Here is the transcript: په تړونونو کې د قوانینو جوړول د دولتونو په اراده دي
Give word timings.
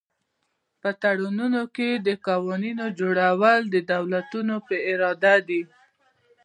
په 0.81 0.89
تړونونو 1.03 1.61
کې 1.75 1.89
د 2.07 2.09
قوانینو 2.27 2.85
جوړول 2.99 3.61
د 3.73 3.75
دولتونو 3.91 4.55
په 4.67 4.75
اراده 4.89 5.35
دي 5.47 5.61